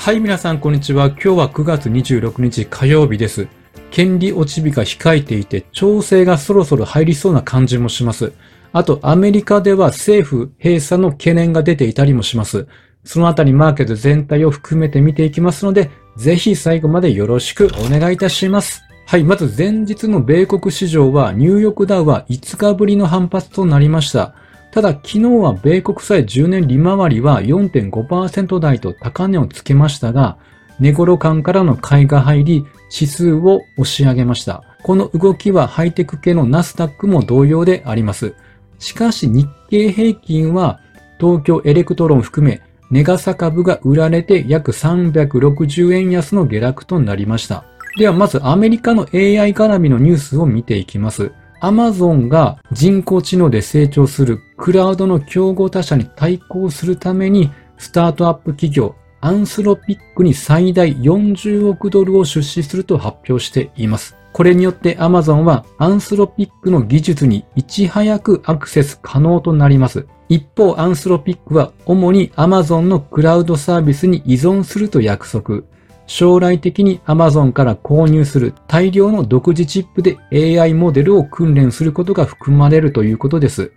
[0.00, 1.08] はい、皆さん、こんにちは。
[1.08, 3.46] 今日は9月26日火曜日です。
[3.90, 8.32] 権利落ち日が控えていて、調整がそろそろ入りそうな感じもします。
[8.72, 12.66] あと、アメリカでは政府閉鎖の懸念が出ていたりもします。
[13.04, 18.82] そのあたりマーケット全体を含めて見ていきますので、ぜひ最後までよろしくお願いいたします。
[19.04, 24.34] はい、まず前日の米国市場はニューヨークダウは5日ぶりの反発となりました。
[24.72, 30.38] ただ昨日は米国債10年利回りは4.5%台と高値をつけましたが、
[30.78, 34.64] 値頃感からの買いが入り、指数を押し上げました。
[34.82, 38.34] この動きはハイテク系のナスダックも同様であります。
[38.78, 40.80] しかし日経平均は
[41.20, 47.64] 東京エレクトロン含め値がさ株が売られて約360円安の下落となりました。
[47.98, 51.32] ではまずアメリカの AI 絡みのニュースを見ていきます。
[51.60, 64.16] アマゾンが人工知能で成長するクラウドの競合他社に対抗するためにスタートアップ企業アンスロピックに最大40億ドルを出資すると発表しています。
[64.32, 70.06] これによって Amazon はアンスロピックの技術にいち早くアクセス可能となります。
[70.30, 75.64] 一方、アンスロピックは主に Amazon のクラウドサービスに依存すると約束。
[76.10, 80.18] 将来的に Amazon から購入する大量の独自チップで
[80.60, 83.70] AI モデルを訓練することが含まれるということです。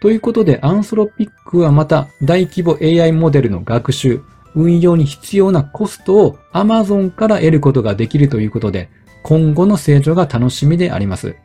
[0.00, 4.22] ということで、アンスロピックはまた大規模 AI モデルの学習、
[4.54, 8.88] 運用に必要なコストを Amazon から得ることができるということで、
[9.22, 11.36] 今後の成長が楽しみであります。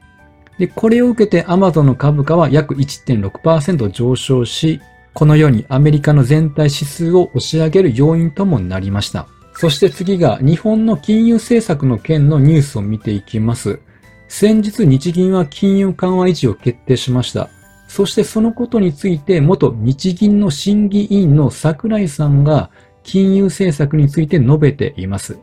[0.58, 4.80] で、これを受けて Amazon の株価は約1.6%上昇し、
[5.14, 9.28] このようにアメリカの全体指数を押し上げる要因ともなりました。
[9.60, 13.82] そして次が日本の金融政策の件のニュースを見ていきます。
[14.30, 17.50] 先日日銀は金融緩和維持を決定しました。
[17.90, 22.70] そしてそのことについて元日銀の審議委員の桜井さんが
[23.04, 25.38] 金融政策について述べています。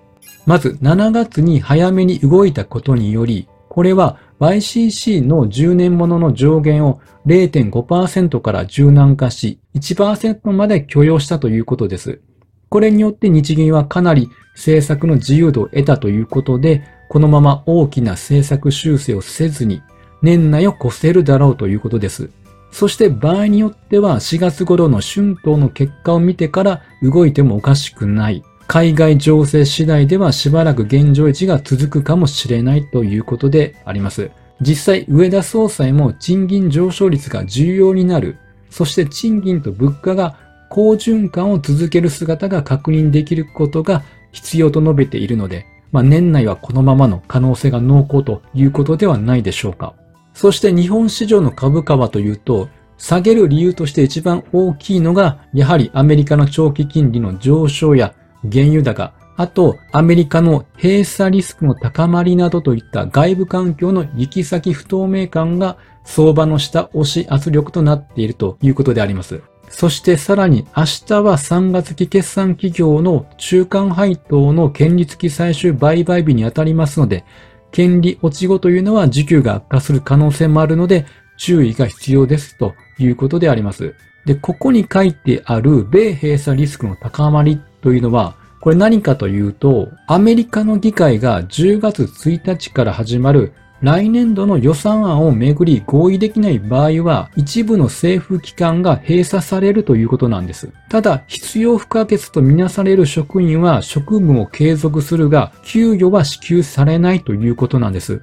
[0.47, 12.23] まず7月に早めに動いたことにより、これは YCC の10年ものの上限を0.5%から柔軟化し、1%まで許容したということです。
[12.69, 19.83] これによって日銀はかなり政策の自由度を得たということで、このまま大きな政策修正をせずに、
[20.23, 22.31] 年内を越せるだろうということです。
[22.73, 28.43] そして場合によっては4月頃の春闘の結果を見てから動いてもおかしくない。
[28.67, 34.31] 海外情勢次第ではしばらく現状維持が続くかもしれないということであります。
[34.61, 38.39] 実際、上田総裁も賃金上昇率が重要になる。
[38.71, 40.37] そして賃金と物価が
[40.69, 49.95] 好循環を続ける姿が確認できることが必要と述べているので、まあ、年内はこのままの可能性が濃厚ということではないでしょうか。
[50.35, 52.69] そして日本市場の株価はというと、
[52.99, 58.15] 下げる理由として一番大きいのが、やはりアメリカの長期金利の上昇や
[58.51, 69.43] 原油高、あと、アメリカの閉鎖リスクの高まりなどといった外部環境の行き先不透明感が相場の下押し圧力となっているということであります。
[69.69, 77.25] そしてさらに明日は3月期決算企業の中間配当の権利付き最終売買日にあたりますので、
[77.73, 81.05] 権利落ち後というのは需給が悪化する可能性もあるので、
[81.37, 83.95] 注意が必要ですということであります。
[84.25, 100.71] で、ここに書いてある米閉鎖リスクの高まりというのは、これ何かというと、アメリカの議会が10月1日から始まる来年度の予算案をめぐり合意できない場合は、一部の政府機関が閉鎖されるということなんです。
[100.89, 108.23] ただ、必要不可欠とみなされる職員は職務を継続するが、給与は支給されないということなんです。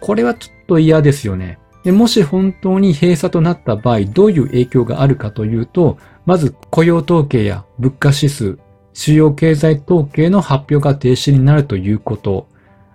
[0.00, 1.58] これはちょっと嫌ですよね。
[1.82, 5.96] でもし本当に閉鎖となった場合、どういう影響があるかというと、
[6.26, 8.58] まず雇用統計や物価指数、
[8.92, 12.48] 主要経済統計の発表が停止になるということ。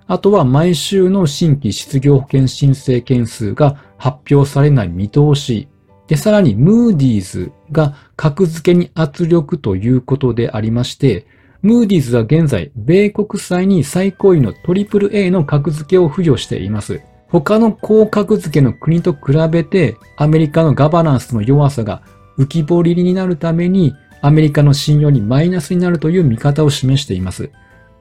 [0.07, 5.67] あとは毎週の新規失業保険申請件数が発表されない見通し。
[6.07, 11.25] で、さらにムーディーズが格付けに圧力ということでありまして、
[11.63, 17.01] ムーディーズは現在、米国債に最高位の AAA の格付けを付与しています。
[17.27, 22.03] 他の高格付けの国と比べて、アメリカのガバナンスの弱さが
[22.37, 27.49] 浮き彫りになるために、アメリカの信用にマイナスになるという見方を示しています。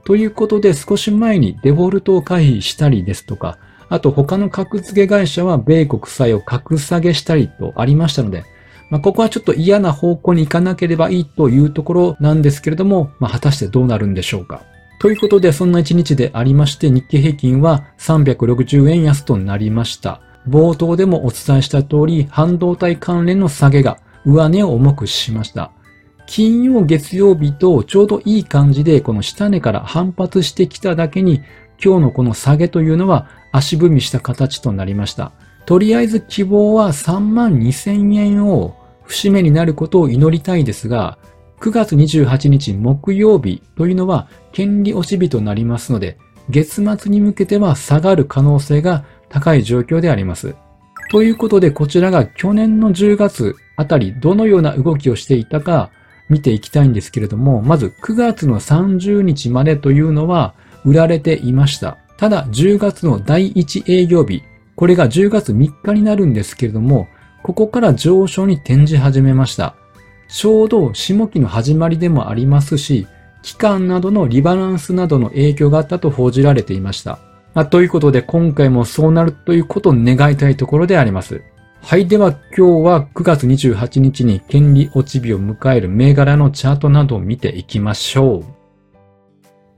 [0.05, 3.59] ということで少し前にデフォルトを回避したりですとか、
[3.89, 8.45] あと他の格付け会社は米国債を格下げしたりとありましたので、
[8.91, 14.63] まあ、ここはちょっと嫌な方向に行かなければいいというところなんですけれども、まあ、果たしてどうなるんでしょうか。
[15.01, 20.21] ということで、そんな一日でありまして、日経平均は360円安となりました。
[20.49, 25.73] 冒頭でもお伝えした通り、半導体関連の下げが上値を重くしました。
[26.27, 31.43] 金曜月曜日とちょうどいい感じでこの下値から反発してきただけに
[31.83, 35.33] 今日のこの下げというのは足踏みした形となりました。
[35.67, 41.19] とりあえず希望は3万2000円を節目になることを祈りたいですが、
[41.61, 46.19] 9月28日木曜日というのは権利落ち日となりますので、
[46.51, 50.55] 月末に向けては下がる可能性が高い状況であります。
[51.11, 55.91] ということで、こちらが去年の10月あたりどのような動きをしていたか
[56.29, 60.55] 見ていきたいんですけれども、まず9月の30日までというのは
[60.85, 61.99] 売られていました。
[62.17, 64.43] ただ10月の第1営業日、
[64.77, 67.09] これが10月3日になるんですけれども、
[67.43, 69.77] ここから上昇に転じ始めました。
[70.29, 73.07] ちょうど下期の始まりでもありますし、
[73.43, 77.19] 期間などのリバランスなどの影響があったと報じられていました。
[77.53, 81.43] まあ、ということで今回もそうなるということを願いたいところであります。
[81.87, 82.09] はい。
[82.09, 88.45] では今日は9月28日に権利落ち日を迎える銘柄のチャートなどを見ていきましょう。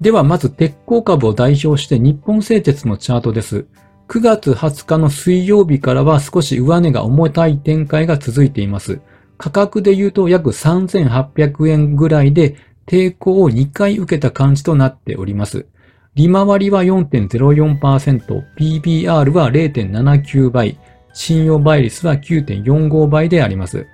[0.00, 3.66] ではまず鉄鋼株を代表して日本製鉄のチャートです。
[4.06, 9.00] 9月20日の水曜日からは少し上値が重たい展開が続いています。
[9.36, 12.54] 価格で言うと約3800円ぐらいで
[12.86, 15.66] 抵抗を2回受けた感じとなっております。
[16.14, 20.78] 利回りは4.04%、PBR は0.79倍、
[21.16, 23.86] 信用倍率は9.45倍であります。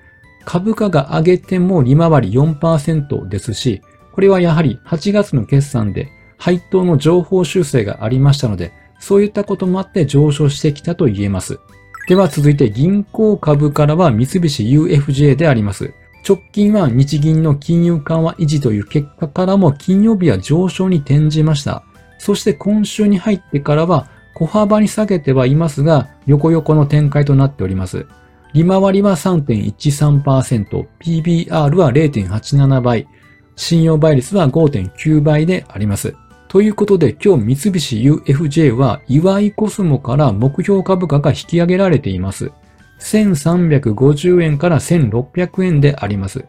[0.44, 3.80] 株価が上げても利回り4%ですし、
[4.10, 11.60] これはやはり8月の決算で配当の情報修正がありましたので、そういったこともあって上昇してきたと言えます。
[12.08, 15.94] では続いて銀行株からは三菱 UFJ であります。
[16.28, 21.84] 直近は日銀の金融緩和維持という結果からも金曜日は上昇に転じました。
[22.18, 28.06] そして今週に入ってからは小幅に下げてはいますが、横横の展開となっております。
[28.54, 33.08] 利回りは3.13%、PBR は0.87倍、
[33.56, 36.14] 信用倍率は5.9倍であります。
[36.48, 42.52] ということで今日三菱 UFJ は岩井コスモから目標株価が引き上げられています。
[43.00, 46.44] 1350円から1600円であります。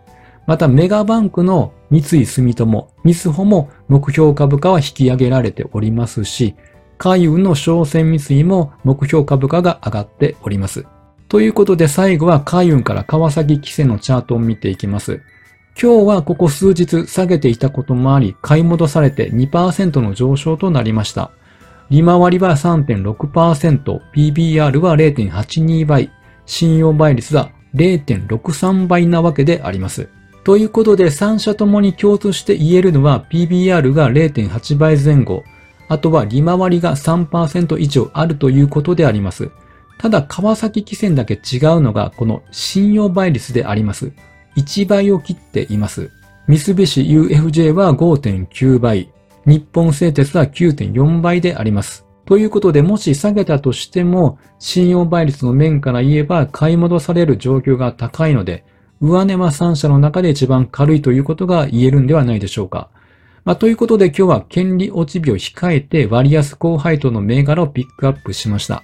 [0.46, 6.56] またメガバンクの三井住友、ミスホも目標株価は引き上げられておりますし、
[6.98, 10.86] 海運の商船三井も目標株価が上がっております。
[11.28, 15.22] ということで最後は海運から川崎規制のチャートを見ていきます。
[15.82, 21.32] 今日はここ数日下げていたこともあり、買い戻されて2%の上昇となりました。
[21.90, 26.12] 利回りは3.6%、PBR は0.82倍、
[26.46, 30.10] 信用倍率は0.63倍なわけであります。
[30.44, 35.44] ということで3社ともに共通して言えるのは PBR が0.8倍前後、
[35.88, 39.52] あとは利回りが3%以上あるということであります。
[39.98, 44.12] ただ川崎汽船だけ違うのがこの信用倍率であります。
[44.58, 46.12] 1倍を切っています。
[46.48, 49.10] 三菱 UFJ は5.9倍、
[49.46, 52.06] 日本製鉄は9.4倍であります。
[52.26, 58.66] ということで、もし下げたとしても、信用倍率の面から言えば買い戻される状況が高いので、
[59.02, 62.90] 上値は3社の中で一番軽いということが言えるんではないでしょうか。
[63.46, 68.84] まあ、ということで今日は権利落ち日を控えて割安高配当の銘柄をピックアップしました。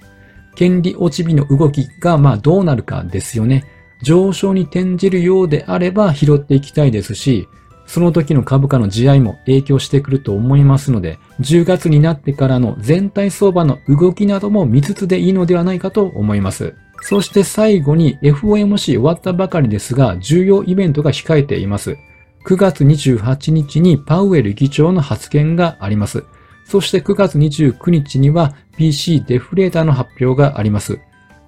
[0.54, 3.64] 権利落ち日の動きがまあどうなるかですよね。
[4.02, 7.48] 上昇に転じるようであれば拾っていきたいですし、
[7.86, 16.74] その時の株価の地合いも影響してくると思いますので、10月になってからの全体相場の動きなども見つつでいいのではないかと思います。
[17.02, 21.96] そして最後に FOMC 終わったばかりですが、重要イベントが控えています。
[22.44, 26.24] 9月28日にパウエル議長の発言があります。
[26.64, 31.00] そして9月29日には PC デフレーターの発表があります。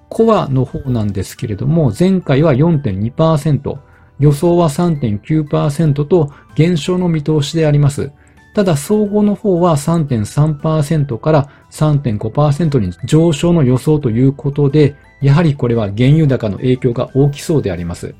[0.09, 3.77] コアの方なんですけれども、前回は4.2%、
[4.19, 8.11] 予想は3.9%と減少の見通しであります。
[8.53, 18.13] ただ、総合の方は3.3%から3.5%に上昇の予想ということで、やはりこれは原油高の影響が大きそうであります。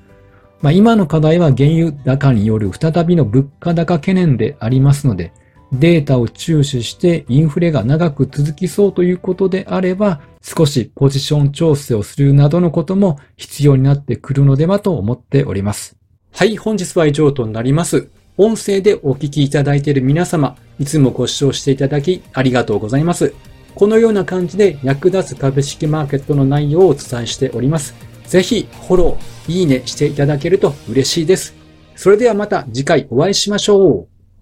[0.63, 5.33] まあ、今の課題は原油高による再びの物価高懸念でありますので、
[5.73, 15.97] データを注視してインフレが長く続きそうということであれば、少しポジション調整をするなどのことも必要になってくるのではと思っております。
[16.31, 18.07] はい、本日は以上となります。
[18.37, 23.33] 音声でお聞きいただいている皆様、いつもご視聴していただきありがとうございます。
[23.75, 28.12] このような感じで役立つ株式マーケットの内容をお伝えしております。
[28.27, 31.55] ぜひフォロー、いいねしていただけると嬉しいです。
[31.95, 34.12] それではまた次回お会いしましょう。